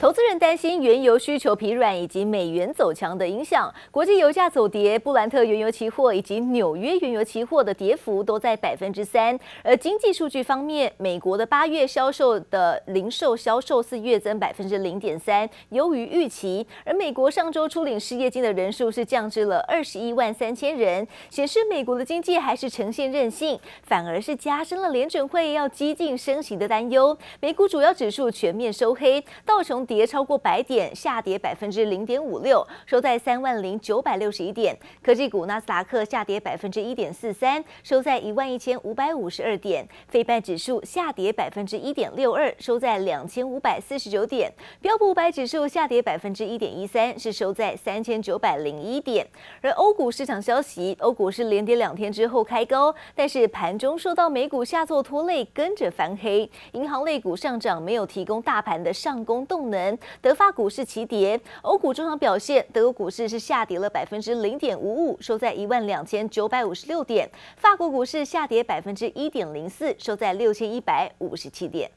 [0.00, 9.38] 投资人担心原油需求疲软以及美元走强的影响，国际油价走跌，布兰特原油期货以及纽约原油期货的跌幅都在百分之三。
[9.62, 16.66] 而经济数据方面，美国的八月销售的零售销售是月增百分之零点三，优于预期。
[16.86, 27.14] 而美国上周初领失业金的人数是降至了二十一万三千人，显示美国的经济还是呈现韧性，反而是加深了联准会要激进升息的担忧。
[27.40, 34.72] 美股主要指数全面收黑，道琼跌超过百点，下跌百分之零点五六，收在三万零九百六十一点。
[35.02, 39.84] 科技股纳斯达克下跌百分之一点四三，收在一万一千五百五十二点。
[40.06, 44.48] 非半指数下跌百分之一点六二，收在两千五百四十九点。
[44.80, 49.26] 标普五百指数下跌百分之一点一三，是收在三千九百零一点。
[49.60, 56.48] 而欧股市场消息，欧股是连跌两天之后开高，但是盘中受到美股下挫拖累，跟着翻黑。
[56.74, 59.79] 银行类股上涨没有提供大盘的上攻动能。
[60.20, 71.90] 德法股市齐跌，欧股中场表现，德国股市是下跌了百分之零点五五，收在一万两千九百五十六点；法国股市下跌百分之一点零四，收在六千一百五十七点。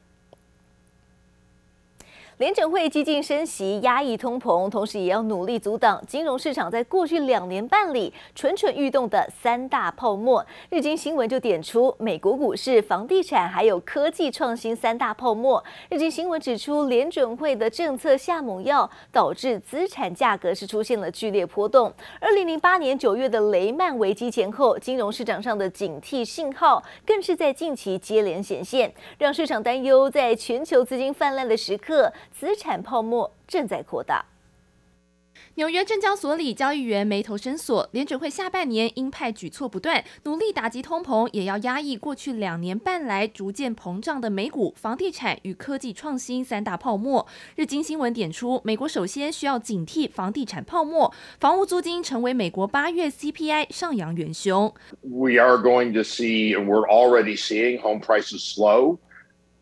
[2.38, 10.44] 联准会激进升息，压抑通膨，同时也要努力阻挡金融市场在过去两年半里蠢蠢欲动的三大泡沫。
[10.68, 15.62] 日经新闻就点出，美国股市、房地产还有科技创新三大泡沫。
[15.88, 21.92] 日经新闻指出，联准会的政策下猛药，导致资产价格是出现了剧烈波动。
[22.18, 32.12] 二零零八年九月的雷曼危机前后，金融市场上的警惕信号更是在近期接连显现，让市场担忧在全球资金泛滥的时刻。
[32.32, 34.26] 资产泡沫正在扩大。
[35.56, 47.26] 纽约证交所里交易员眉头深锁，联准会下半年鹰派举措不断，努力打击通膨，也要压抑过去两年半来逐渐膨胀的美股、房地产与科技创新三大泡沫。
[47.56, 54.72] 日经新闻点出，美国首先需要警惕房地产泡沫，房屋租金成为美国八月 CPI 上扬元凶。
[55.02, 58.98] We are going to see, and we're already seeing home prices slow.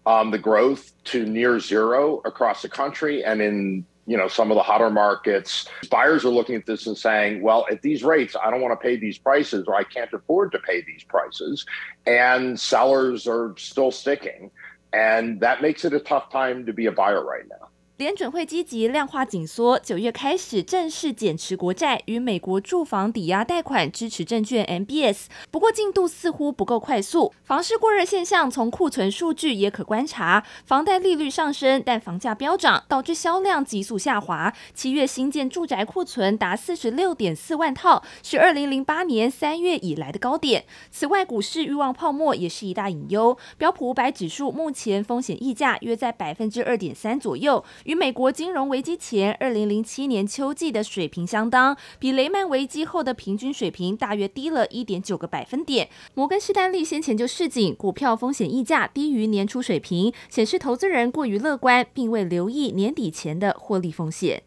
[0.04, 4.56] Um, the growth to near zero across the country and in you know some of
[4.56, 5.68] the hotter markets.
[5.90, 8.82] Buyers are looking at this and saying, well, at these rates, I don't want to
[8.82, 11.64] pay these prices or I can't afford to pay these prices.
[12.06, 14.50] And sellers are still sticking.
[14.92, 17.68] And that makes it a tough time to be a buyer right now.
[18.02, 25.26] 联准会积极量化紧缩，九月开始正式减持国债与美国住房抵押贷款支持证券 MBS。
[25.52, 30.42] 不过进度似乎不够快速，房市过热现象从库存数据也可观察。
[30.66, 34.52] 房贷利率上升，但房价飙涨，导致销量急速下滑。
[34.74, 40.64] 七月新建住宅库存达四十六点四万套，是二零零八年三月以来的高点。
[40.90, 43.38] 此外，股市欲望泡沫也是一大隐忧。
[43.56, 47.64] 标普五百指数目前风险溢价约在百分之二点三左右。
[47.92, 55.90] 与美国金融危机前二零零七年秋季的水平相当，比雷曼危机后的平均水平大约低了一点九个百分点。
[56.14, 64.42] 摩根士丹利先前就示警，股票风险溢价低于年初水平，显示投资人过于乐观，并未留意年底前的获利风险。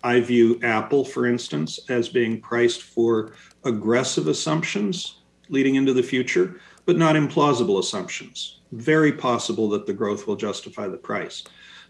[0.00, 3.28] I view Apple, for instance, as being priced for
[3.62, 5.12] aggressive assumptions
[5.48, 8.54] leading into the future, but not implausible assumptions.
[8.72, 11.44] Very possible that the growth will justify the price.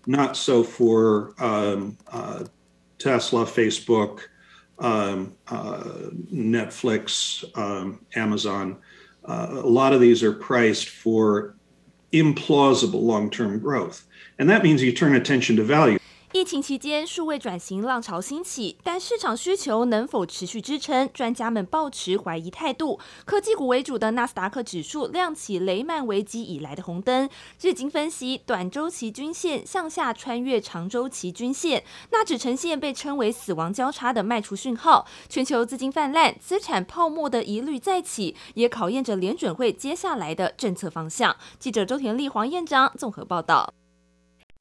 [0.06, 2.44] Not so for um, uh,
[2.98, 4.20] Tesla, Facebook,
[4.78, 8.78] um, uh, Netflix, um, Amazon.
[9.24, 11.54] Uh, a lot of these are priced for
[12.12, 14.06] implausible long term growth.
[14.38, 15.98] And that means you turn attention to value.
[16.32, 21.08] 疫情期间，数位转型浪潮兴起，但市场需求能否持续支撑？
[21.14, 23.00] 专家们抱持怀疑态度。
[23.24, 27.28] 科技股为主的纳斯达克指数亮起雷曼危机以来的红灯。
[27.62, 35.06] 日经分析，短周期均线向下穿越长周期均线，纳指呈现被称为死亡交叉的卖出讯号。
[35.30, 41.34] 全球资金泛滥、资产泡沫的疑虑再起，也考验着联准会接下来的政策方向。
[41.58, 43.72] 记者周田丽、黄彦章综合报道。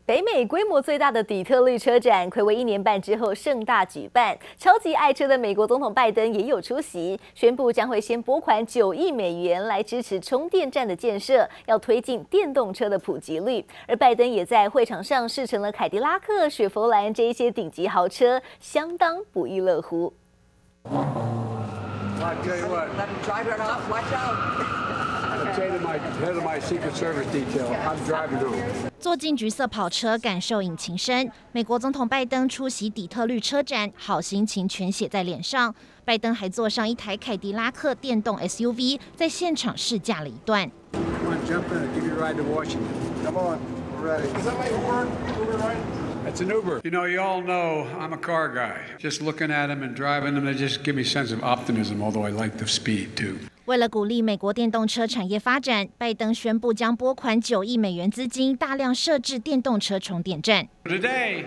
[0.07, 4.37] 北美规模最大的底特律车展，睽违一年半之后盛大举办。
[4.57, 13.65] 超级爱车的美国总统拜登也有出席，宣布将会先拨款九亿美元来支持充电站的建设，要推进电动车的普及率。
[13.85, 20.13] 而拜登也在会场上试乘了凯迪拉克、雪佛兰这一些顶级豪车，相当不亦乐乎。
[28.98, 31.30] 坐进橘色跑车，感受引擎声。
[31.52, 35.74] 美国总统拜登出席底特律车展，好心情全写在脸上。
[36.04, 40.70] 拜登还坐上一台凯迪拉克电动 SUV，在现场试驾了一段。
[46.24, 46.80] It's an Uber.
[46.84, 48.76] You know, you all know I'm a car guy.
[49.00, 52.00] Just looking at them and driving them, they just give me a sense of optimism,
[52.00, 53.40] although I like the speed too.
[53.67, 60.69] 为了鼓励美国电动车产业发展，拜登宣布将拨款九亿美元资金，大量设置电动车充电站。
[60.85, 61.43] Today,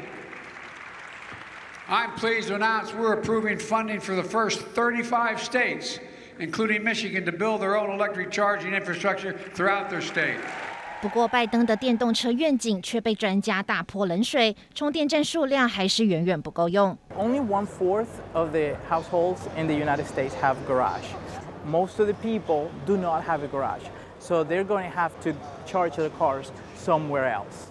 [1.88, 5.96] I'm pleased to announce we're approving funding for the first 35 states,
[6.38, 10.37] including Michigan, to build their own electric charging infrastructure throughout their state.
[11.00, 16.99] 不过，拜登的电动车愿景却被专家大泼冷水，充电站数量还是远远不够用。
[17.16, 21.06] Only one fourth of the households in the United States have garage.
[21.64, 23.84] Most of the people do not have a garage,
[24.18, 25.34] so they're going to have to
[25.66, 27.70] charge their cars somewhere else.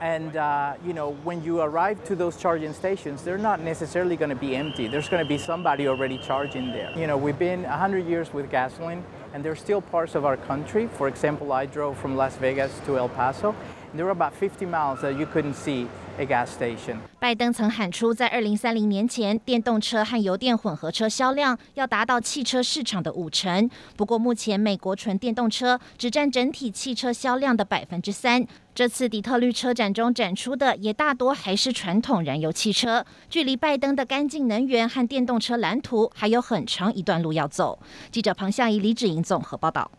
[0.00, 4.30] And uh, you know, when you arrive to those charging stations, they're not necessarily going
[4.30, 4.88] to be empty.
[4.88, 6.90] There's going to be somebody already charging there.
[6.96, 9.04] You know, we've been 100 years with gasoline,
[9.34, 10.86] and there's still parts of our country.
[10.86, 13.54] For example, I drove from Las Vegas to El Paso.
[13.92, 16.98] There were about 50 miles that you couldn't see a gas station.
[17.18, 23.68] 拜登曾喊出，在二零三零年前，电动车和油电混合车销量要达到汽车市场的五成。
[23.96, 28.46] 不过，目前美国纯电动车只占整体汽车销量的百分之三。
[28.72, 37.80] 这次底特律车展中展出的也大多还是传统燃油汽车，距离拜登的干净能源和电动车蓝图还有很长一段路要走。
[38.12, 39.90] 记者庞夏怡、李芷莹综合报道。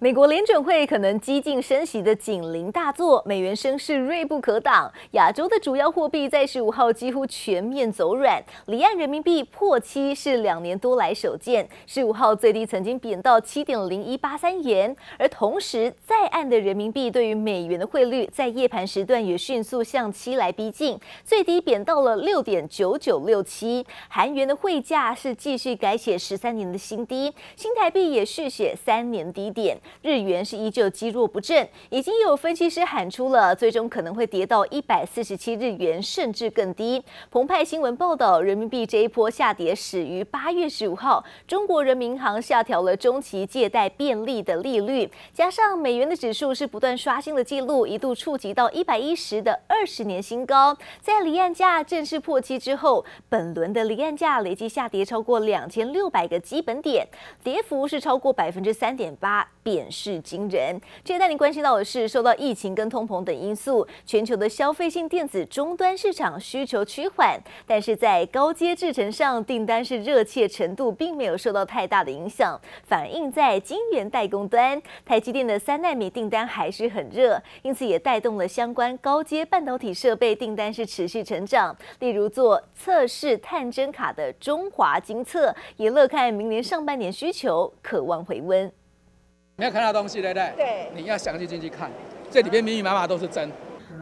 [0.00, 4.92] 美国联准会可能激进升息的警铃大作，美元升势锐不可挡。
[5.12, 14.94] 亚洲的主要货币在十五号几乎全面走软，离岸人民币破七是两年多来首见，十五号最低曾经贬到七点零一八三元。
[15.16, 23.86] 而同时，在岸的人民币对于美元的汇率在夜盘时段也迅速向七来逼近，最低贬到了六点九九六七。
[24.08, 29.78] 韩元的汇价是继续改写十三年的新低，新台币也续写三年低点。
[30.02, 37.02] 日元是依旧积弱不振，已经有分析师喊出了最终可能会跌到一百四十七日元，甚至更低。
[37.30, 50.76] 澎湃新闻报道，人民币这一波下跌始于八月十五号，中国人民银行下调了中期借贷便利的利率，加上美元的指数是不断刷新了记录，一度触及到一百一十的二十年新高。
[51.00, 57.06] 在离岸价正式破七之后，本轮的离岸价累计下跌超过两千六百个基本点，
[57.42, 59.48] 跌幅是超过百分之三点八。
[59.74, 60.80] 贬势惊人。
[61.02, 67.36] 接着带您关心到的是，受到疫情跟通膨等因素，全球的消费性电子终端市场需求趋缓，
[67.66, 81.76] 但是在高阶制程上，订单是热切程度并没有受到太大的影响，反映在晶圆代工端，台积电的三纳米订单还是很热，因此也带动了相关高阶半导体设备订单是持续成长。
[81.98, 88.72] 例如做测试探针卡的中华晶测，也乐看明年上半年需求可望回温。
[89.56, 90.52] 没有看到东西，对不对？
[90.56, 91.88] 对，你要详细进去看，
[92.28, 93.48] 这里边密密麻麻都是针。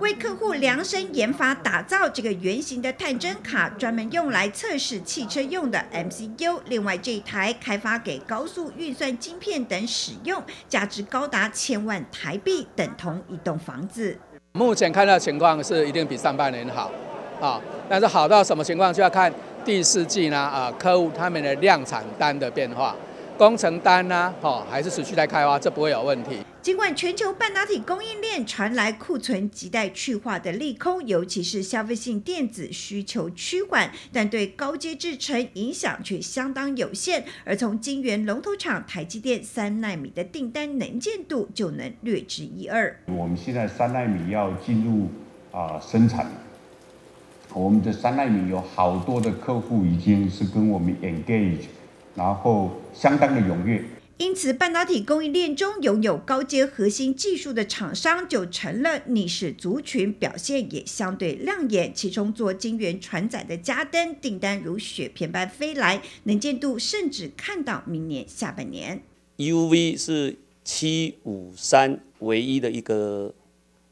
[0.01, 6.59] 为客户量身研发打造这个圆形的探针卡，专门用来测试汽车用的 MCU。
[6.65, 14.17] 另外，这一台开发给高速运算晶片等使用，价值高达千万台币，等同一栋房子。
[14.53, 16.91] 目前看到的情况是一定比上半年好，
[17.39, 17.61] 啊，
[17.91, 19.31] 但是好到什么情况就要看
[19.63, 20.39] 第四季呢？
[20.39, 22.97] 啊，客户他们的量产单的变化。
[23.43, 26.39] 工程单呢、啊，哦，还是持续在开发，这不会有问题。
[26.63, 37.25] 尽管全球半导体供应链传来库存亟待去化的利空，尤其是消费性电子需求趋缓，但对高阶制程影响却相当有限。
[37.45, 42.97] 而从晶圆龙头厂台积电三纳米的订单能见度就能略知一二。
[43.07, 45.07] 我们现在三纳米要进入
[45.51, 46.31] 啊、呃、生产，
[47.53, 51.65] 我们的三纳米有好多的客户已经是跟我们 engage。
[52.15, 53.83] 然后相当的踊跃，
[54.19, 61.93] 因此半导体供应链中拥有高阶核心技术的厂商就成了逆势族群，表现也相对亮眼。
[61.95, 69.03] 其中做晶圆船载的嘉登订单如雪片般飞来，能见度甚至看到明年下半年。
[69.39, 73.35] EUV 是七五三唯一的一个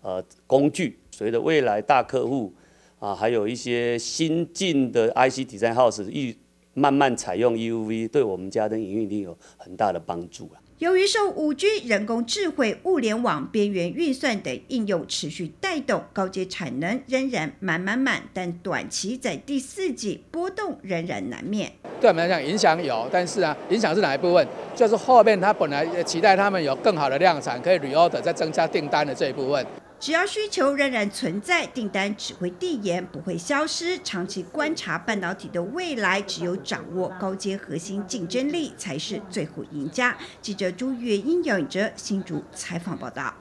[0.03, 2.53] 呃工具，随着未来大客户
[2.99, 6.37] 啊，还有一些新进的 IC Design House 预。
[6.75, 10.61] 慢慢采用 EUV，对我们家的营运一定有很大的帮助啊。
[10.79, 21.71] 由于受五 G、人工智慧、物联网、边缘运算等应用持续带动，高阶产能仍然满满满，但短期在第四季波动仍然难免。
[22.01, 24.49] 对我们来讲影响有，但是啊，影响是哪一部分？
[24.75, 29.67] 就是后面他本来期待他们有更好的量产，可以 reorder 再增加订单的这一部分。
[30.01, 33.99] 只要需求仍然存在，订单只会递延，不会消失。
[34.03, 40.17] 长期观察半导体的未来，只有掌握高阶核心竞争力才是最后赢家。
[40.41, 43.35] 记者朱月英、杨颖哲新竹采访报道。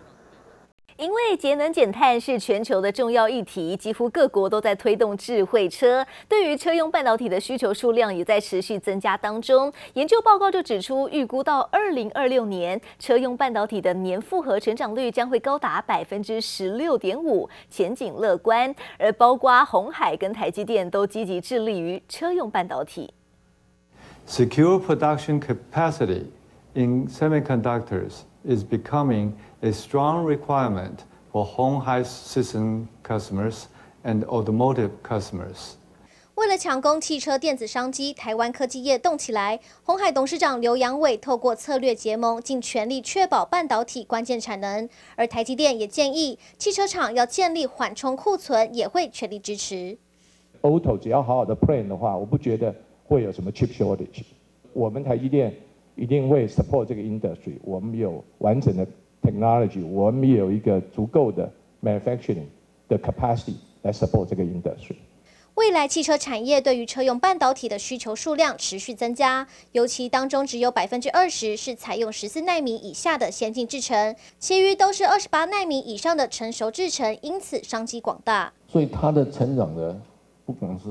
[1.00, 6.06] 因为节能减碳是全球的重要议题，几乎各国都在推动智慧车。
[6.27, 9.72] 对于车用半导体的需求数量也在持续增加当中。
[9.94, 18.75] 研究报告就指出，预估到二零二六年，车用半导体的年复合成长率将会高达百分之十六点五，前景乐观。
[18.98, 23.13] 而包括红海跟台积电都积极致力于车用半导体。
[24.27, 26.24] Secure production capacity
[26.79, 31.00] in semiconductors is becoming a strong requirement
[31.31, 33.65] for home Hai system customers
[34.03, 35.75] and automotive customers.
[36.36, 39.59] 为了抢攻汽车电子商机，台湾科技业动起来。
[39.83, 44.88] 鸿海董事长刘扬伟透过策略结盟，尽全力确保半导体关键产能。
[45.17, 49.98] 而台积电也建议汽车厂要建立缓冲库存，也会全力支持。
[50.62, 54.24] Auto 只要好好的 plan 的话，我不觉得会有什么 chip shortage。
[54.71, 55.53] 我们台积电
[56.00, 57.58] 一定会 support 这个 industry。
[57.62, 58.88] 我们有完整的
[59.22, 61.51] technology，我们也有一个足够的
[61.84, 62.46] manufacturing
[62.88, 64.96] 的 capacity 来 support 这个 industry。
[65.56, 78.53] 未来汽车产业对于车用半导体的需求数量持续增加，尤其当中只有百分之二十是采用十四奈米以下的先进制程，其余都是二十八奈米以上的成熟制程，因此商机广大。
[78.70, 80.00] 所以它的成长的
[80.46, 80.86] 不光是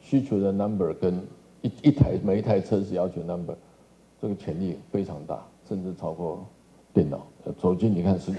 [0.00, 1.20] 需求的 number 跟
[1.62, 3.56] 一一台每一台车子要求 number，
[4.24, 6.46] 这个潜力非常大，甚至超过
[6.94, 7.26] 电脑。
[7.60, 8.32] 走进你看十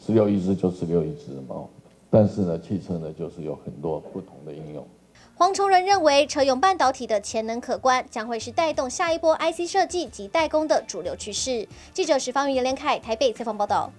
[0.00, 1.68] 十六亿只就十六一只猫。
[2.08, 4.82] 但是呢，汽车呢，就是有很多不同的应用。
[5.34, 11.68] 黄崇仁认为，车用半导体的潜能可观，将会是带动下一波 IC 设计及代工的主流趋势。
[11.92, 13.92] 记者石方云、连凯台北采访报道。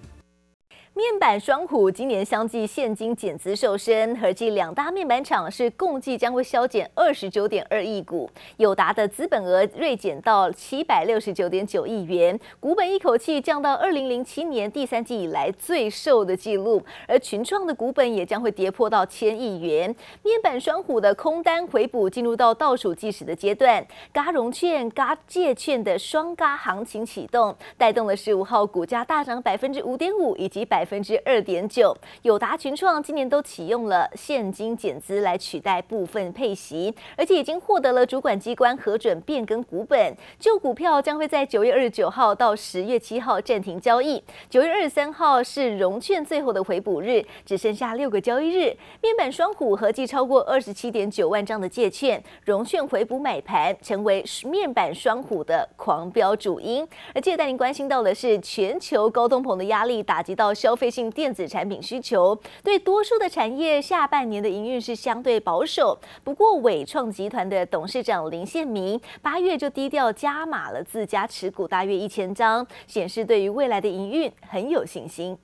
[0.96, 19.92] 面板双虎今年相继现金减资瘦身，合计两大面板厂是共计将会削减二十九点二亿股，友达的资本额锐减到七百六十九点九亿元，股本一口气降到二零零七年第三季以来最瘦的记录，而群创的股本也将会跌破到千亿元。
[20.22, 30.83] 面板双虎的空单回补进入到倒数计时的阶段，轧融券、轧借券的双轧行情启动，带动了十五号股价大涨百分之五点五以及百。
[30.84, 48.76] 百分之二点九，友达群创今年都启用了现金减资来取代部分配息，而且已经获得了主管机关核准变更股本，旧股票将会在九月二十九号到十月七号暂停交易，九月二十三号是融券最后的回补日，只剩下六个交易日。
[49.00, 56.86] 面板双虎合计超过二十七点九万张的借券融券回补买盘，成为面板双虎的狂飙主因。
[57.14, 60.73] 而接着带您关心到的是，全球高通膨的压力打击到消。
[60.74, 65.96] 消费性电子产品需求，对多数的产业下半年的营运是相对保守。
[66.24, 75.38] 不过伟创集团的董事长林宪明八月就低调加码了自家持股大约一千张，显示对于未来的营运很有信心。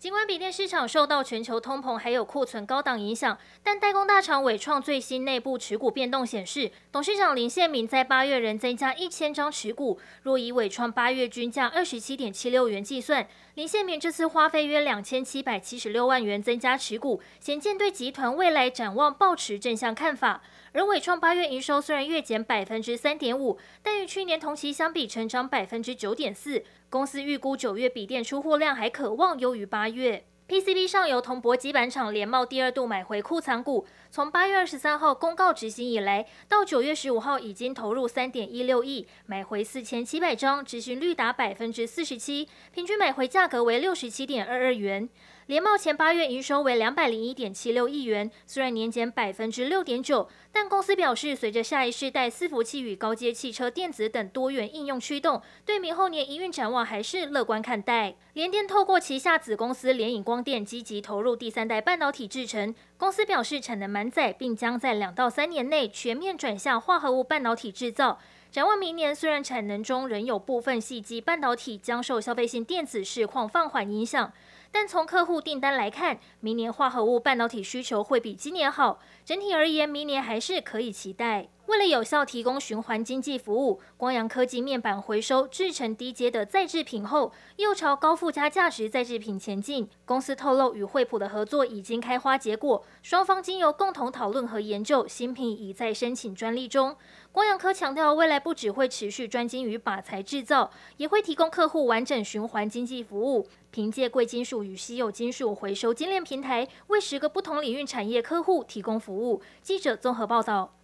[0.00, 10.00] 尽管笔电市场受到全球通膨还有库存高档影响，但代工大厂伟创最新内部持股变动显示，董事长林宪明在八月仍增加一千张持股。
[10.22, 20.40] 若以伟创八月均价二十七点七六元计算，林宪明这次花费约两千七百七十六万元增加持股，显见对集团未来展望抱持正向看法。
[20.72, 26.62] 而伟创八月营收虽然月减百分之三点五，但与去年同期相比成长百分之九点四。
[26.88, 30.24] 公司预估九月笔电出货量还可望优于八月。
[30.48, 45.08] PCB 上游铜箔基板厂连帽第二度买回库藏股，从八月二十三号公告执行以来，到九月十五号已经投入三点一六亿，买回四千七百张，执行率达百分之四十七，平均买回价格为六十七点二二元。
[45.50, 58.14] 联茂前八月营收为两百零一点七六亿元，虽然年减百分之六点九，但公司表示，随着下一世代伺服器与高阶汽车电子等多元应用驱动，对明后年营运展望还是乐观看待。
[58.34, 68.20] 联电透过旗下子公司联影光电积极投入第三代半导体制程，公司表示产能满载，并将在两到三年内全面转向化合物半导体制造。
[68.52, 74.32] 展望明年，虽然产能中仍有部分细基半导体将受消费性电子市况放缓影响。
[74.72, 79.00] 但从客户订单来看，明年化合物半导体需求会比今年好。
[79.30, 81.46] 整体而言，明年还是可以期待。
[81.66, 89.88] 为了有效提供循环经济服务，光阳科技面板回收制成低阶的再制品后，又朝高附加价值再制品前进。
[90.04, 96.96] 公司透露，与惠普的合作已经开花结果，双方经由共同讨论和研究，新品已在申请专利中。
[97.30, 103.46] 光阳科强调，未来不只会持续专精于靶材制造，也会提供客户完整循环经济服务。
[103.70, 109.19] 凭借贵金属与稀有金属回收精炼平台，为十个不同领域产业客户提供服务
[109.62, 110.79] 记者综合报道。